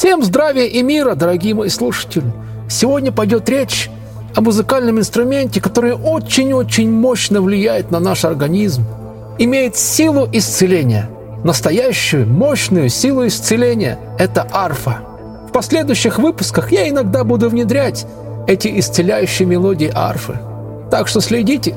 Всем 0.00 0.22
здравия 0.22 0.64
и 0.64 0.82
мира, 0.82 1.14
дорогие 1.14 1.54
мои 1.54 1.68
слушатели! 1.68 2.24
Сегодня 2.70 3.12
пойдет 3.12 3.46
речь 3.50 3.90
о 4.34 4.40
музыкальном 4.40 4.98
инструменте, 4.98 5.60
который 5.60 5.92
очень-очень 5.92 6.90
мощно 6.90 7.42
влияет 7.42 7.90
на 7.90 8.00
наш 8.00 8.24
организм, 8.24 8.86
имеет 9.38 9.76
силу 9.76 10.26
исцеления, 10.32 11.10
настоящую 11.44 12.26
мощную 12.26 12.88
силу 12.88 13.26
исцеления– 13.26 13.98
это 14.18 14.48
арфа. 14.50 15.00
В 15.50 15.52
последующих 15.52 16.18
выпусках 16.18 16.72
я 16.72 16.88
иногда 16.88 17.22
буду 17.22 17.50
внедрять 17.50 18.06
эти 18.46 18.80
исцеляющие 18.80 19.46
мелодии 19.46 19.92
арфы. 19.94 20.38
Так 20.90 21.08
что 21.08 21.20
следите. 21.20 21.74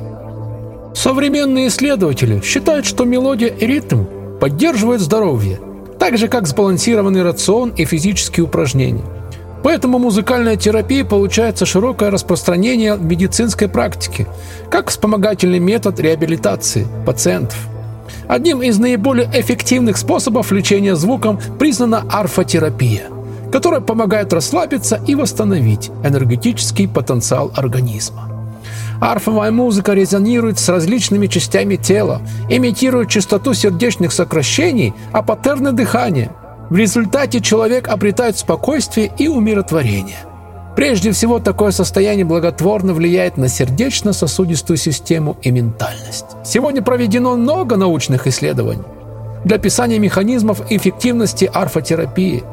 Современные 0.96 1.68
исследователи 1.68 2.40
считают, 2.40 2.86
что 2.86 3.04
мелодия 3.04 3.50
и 3.50 3.66
ритм 3.68 4.06
поддерживают 4.40 5.02
здоровье– 5.02 5.60
так 6.04 6.18
же 6.18 6.28
как 6.28 6.48
сбалансированный 6.48 7.24
рацион 7.24 7.70
и 7.78 7.86
физические 7.86 8.44
упражнения. 8.44 9.06
Поэтому 9.64 10.00
музыкальная 10.00 10.58
терапия 10.58 11.06
получается 11.06 11.66
широкое 11.66 12.12
распространение 12.12 12.96
в 12.96 13.06
медицинской 13.06 13.70
практике, 13.70 14.28
как 14.70 14.90
вспомогательный 14.90 15.60
метод 15.60 16.02
реабилитации 16.02 16.86
пациентов. 17.06 17.58
Одним 18.28 18.62
из 18.62 18.80
наиболее 18.80 19.30
эффективных 19.34 19.96
способов 19.96 20.52
лечения 20.52 20.98
звуком 20.98 21.40
признана 21.58 22.04
арфотерапия, 22.12 23.04
которая 23.50 23.80
помогает 23.80 24.34
расслабиться 24.34 25.00
и 25.08 25.16
восстановить 25.16 25.90
энергетический 26.04 26.90
потенциал 26.90 27.54
организма. 27.56 28.33
Арфовая 29.04 29.52
музыка 29.52 29.92
резонирует 29.92 30.60
с 30.60 30.70
различными 30.70 31.28
частями 31.28 31.76
тела, 31.76 32.22
имитирует 32.50 33.10
частоту 33.10 33.54
сердечных 33.54 34.14
сокращений, 34.14 34.94
а 35.12 35.22
паттерны 35.22 35.74
дыхания. 35.74 36.32
В 36.70 36.78
результате 36.78 37.42
человек 37.42 37.90
обретает 37.90 38.38
спокойствие 38.38 39.12
и 39.18 39.28
умиротворение. 39.28 40.20
Прежде 40.78 41.12
всего, 41.12 41.40
такое 41.40 41.72
состояние 41.72 42.24
благотворно 42.24 42.94
влияет 42.94 43.36
на 43.36 43.50
сердечно-сосудистую 43.50 44.78
систему 44.78 45.36
и 45.42 45.52
ментальность. 45.52 46.38
Сегодня 46.46 46.82
проведено 46.82 47.36
много 47.36 47.76
научных 47.76 48.26
исследований 48.26 48.84
для 49.44 49.58
описания 49.58 50.00
механизмов 50.00 50.62
эффективности 50.72 51.52
арфотерапии. 51.54 52.46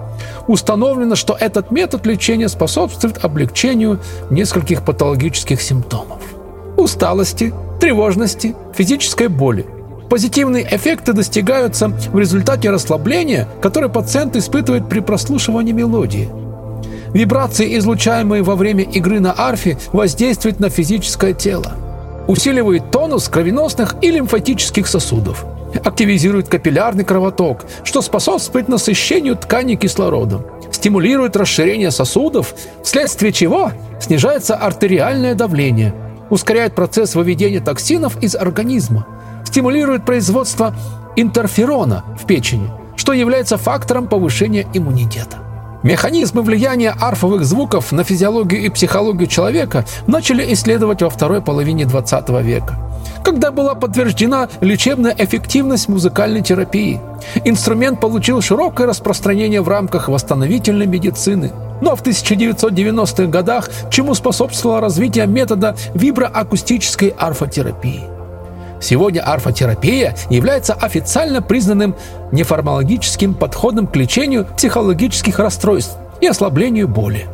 Установлено, 0.48 1.14
что 1.14 1.36
этот 1.38 1.70
метод 1.70 2.04
лечения 2.06 2.48
способствует 2.48 3.24
облегчению 3.24 4.00
нескольких 4.30 4.84
патологических 4.84 5.62
симптомов 5.62 6.39
усталости, 6.80 7.52
тревожности, 7.80 8.54
физической 8.74 9.28
боли. 9.28 9.66
Позитивные 10.10 10.66
эффекты 10.68 11.12
достигаются 11.12 11.88
в 11.88 12.18
результате 12.18 12.70
расслабления, 12.70 13.48
которое 13.62 13.88
пациент 13.88 14.34
испытывает 14.34 14.88
при 14.88 14.98
прослушивании 14.98 15.72
мелодии. 15.72 16.28
Вибрации, 17.14 17.78
излучаемые 17.78 18.42
во 18.42 18.56
время 18.56 18.82
игры 18.82 19.20
на 19.20 19.34
арфе, 19.36 19.78
воздействуют 19.92 20.58
на 20.58 20.68
физическое 20.68 21.32
тело. 21.32 21.74
Усиливает 22.26 22.90
тонус 22.90 23.28
кровеносных 23.28 23.96
и 24.02 24.10
лимфатических 24.10 24.86
сосудов. 24.86 25.44
Активизирует 25.84 26.48
капиллярный 26.48 27.04
кровоток, 27.04 27.64
что 27.84 28.02
способствует 28.02 28.68
насыщению 28.68 29.36
тканей 29.36 29.76
кислородом. 29.76 30.44
Стимулирует 30.72 31.36
расширение 31.36 31.92
сосудов, 31.92 32.54
вследствие 32.82 33.32
чего 33.32 33.70
снижается 34.00 34.56
артериальное 34.56 35.34
давление– 35.34 35.94
ускоряет 36.30 36.74
процесс 36.74 37.14
выведения 37.14 37.60
токсинов 37.60 38.16
из 38.22 38.34
организма, 38.34 39.06
стимулирует 39.44 40.04
производство 40.04 40.74
интерферона 41.16 42.04
в 42.18 42.26
печени, 42.26 42.70
что 42.96 43.12
является 43.12 43.58
фактором 43.58 44.06
повышения 44.06 44.66
иммунитета. 44.72 45.38
Механизмы 45.82 46.42
влияния 46.42 46.94
арфовых 47.00 47.44
звуков 47.44 47.90
на 47.90 48.04
физиологию 48.04 48.62
и 48.62 48.68
психологию 48.68 49.26
человека 49.26 49.86
начали 50.06 50.52
исследовать 50.52 51.00
во 51.00 51.08
второй 51.08 51.40
половине 51.40 51.86
20 51.86 52.28
века, 52.42 52.76
когда 53.24 53.50
была 53.50 53.74
подтверждена 53.74 54.48
лечебная 54.60 55.14
эффективность 55.16 55.88
музыкальной 55.88 56.42
терапии. 56.42 57.00
Инструмент 57.46 57.98
получил 57.98 58.42
широкое 58.42 58.86
распространение 58.88 59.62
в 59.62 59.68
рамках 59.68 60.08
восстановительной 60.08 60.86
медицины– 60.86 61.50
но 61.80 61.96
в 61.96 62.02
1990-х 62.02 63.26
годах 63.26 63.70
чему 63.90 64.14
способствовало 64.14 64.80
развитие 64.80 65.26
метода 65.26 65.76
виброакустической 65.94 67.08
арфотерапии. 67.08 68.04
Сегодня 68.80 69.20
арфотерапия 69.20 70.16
является 70.30 70.72
официально 70.72 71.42
признанным 71.42 71.94
неформологическим 72.32 73.34
подходом 73.34 73.86
к 73.86 73.94
лечению 73.94 74.46
психологических 74.56 75.38
расстройств 75.38 75.96
и 76.20 76.26
ослаблению 76.26 76.88
боли. 76.88 77.26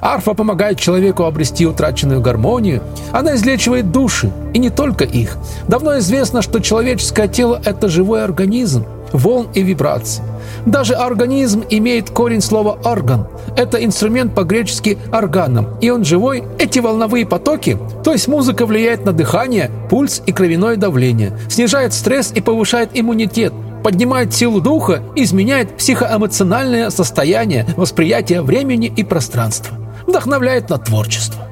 Арфа 0.00 0.34
помогает 0.34 0.78
человеку 0.78 1.24
обрести 1.24 1.66
утраченную 1.66 2.20
гармонию, 2.20 2.82
она 3.12 3.34
излечивает 3.34 3.90
души, 3.92 4.30
и 4.52 4.58
не 4.58 4.70
только 4.70 5.04
их. 5.04 5.36
Давно 5.68 5.98
известно, 5.98 6.42
что 6.42 6.60
человеческое 6.60 7.28
тело– 7.28 7.60
это 7.64 7.88
живой 7.88 8.22
организм, 8.22 8.84
волн 9.12 9.48
и 9.54 9.62
вибраций. 9.62 10.22
Даже 10.66 10.94
организм 10.94 11.64
имеет 11.70 12.10
корень 12.10 12.40
слова 12.40 12.78
«орган». 12.84 13.26
Это 13.56 13.82
инструмент 13.84 14.34
по-гречески 14.34 14.98
«органом», 15.12 15.78
и 15.80 15.90
он 15.90 16.04
живой. 16.04 16.44
Эти 16.58 16.78
волновые 16.78 17.26
потоки, 17.26 17.78
то 18.04 18.12
есть 18.12 18.28
музыка 18.28 18.66
влияет 18.66 19.04
на 19.04 19.12
дыхание, 19.12 19.70
пульс 19.90 20.22
и 20.26 20.32
кровяное 20.32 20.76
давление, 20.76 21.38
снижает 21.48 21.92
стресс 21.92 22.32
и 22.34 22.40
повышает 22.40 22.90
иммунитет, 22.94 23.52
поднимает 23.82 24.34
силу 24.34 24.60
духа, 24.60 25.02
изменяет 25.14 25.76
психоэмоциональное 25.76 26.90
состояние, 26.90 27.66
восприятие 27.76 28.42
времени 28.42 28.92
и 28.94 29.04
пространства, 29.04 29.76
вдохновляет 30.06 30.70
на 30.70 30.78
творчество. 30.78 31.46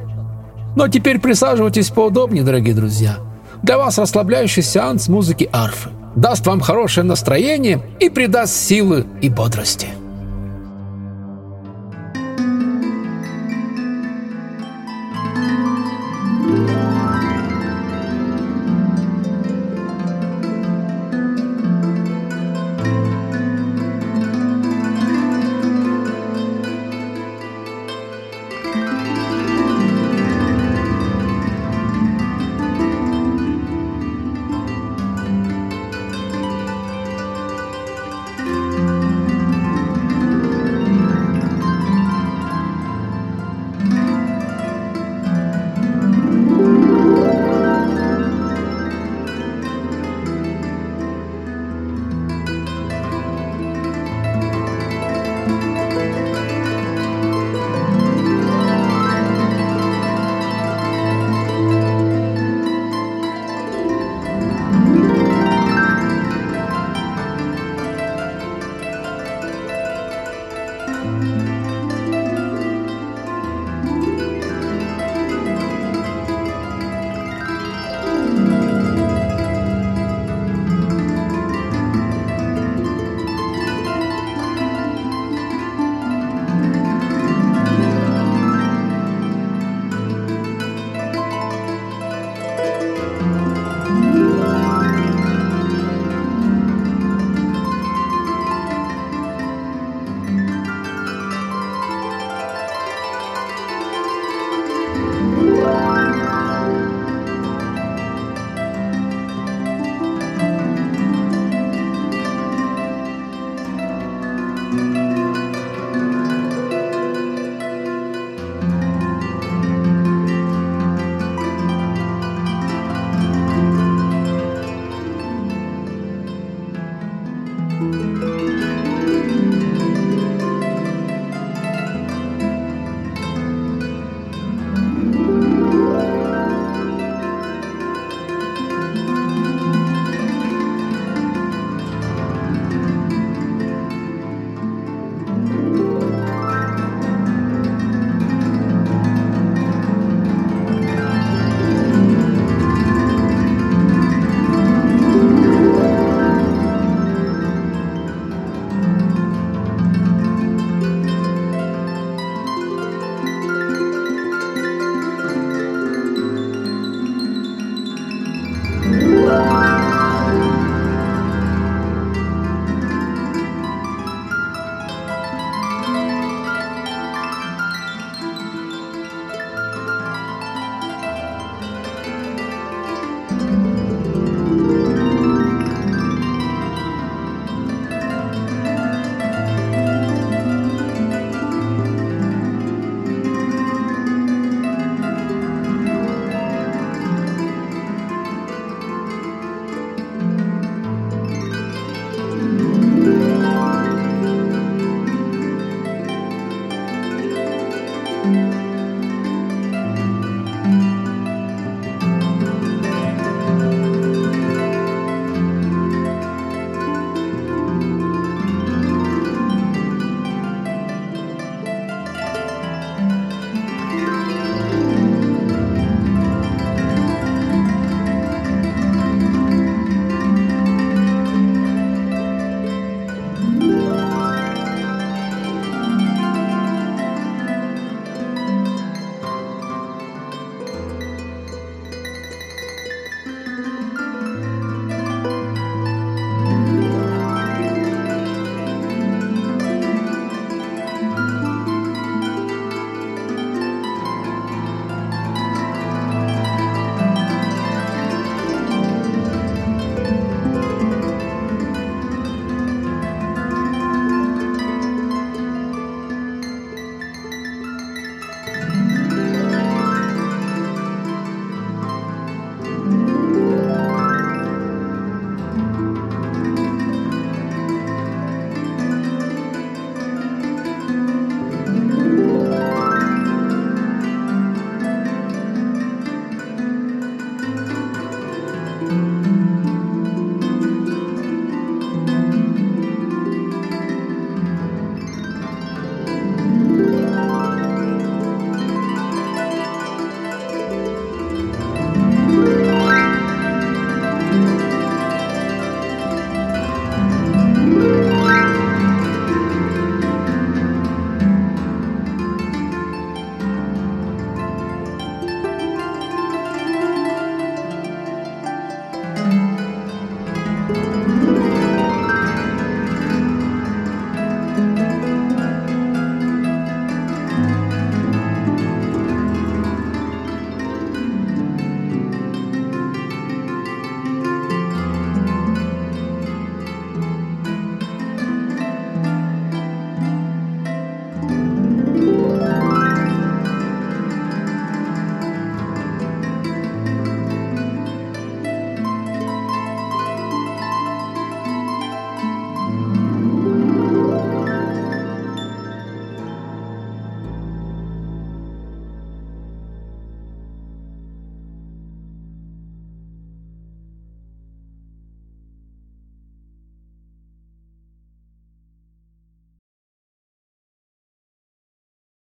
А 0.77 0.89
теперь 0.89 1.21
присаживайтесь 1.21 1.91
поудобнее, 1.91 2.43
дорогие 2.43 2.75
друзья. 2.75 3.19
Для 3.63 3.79
вас 3.79 3.97
расслабляющий 3.99 4.63
сеанс 4.63 5.09
музыки 5.09 5.49
арфы 5.53 5.91
даст 6.17 6.47
вам 6.47 6.61
хорошее 6.61 7.05
настроение 7.05 7.81
и 8.01 8.09
придаст 8.09 8.55
силы 8.55 9.07
и 9.21 9.29
бодрости. 9.29 10.04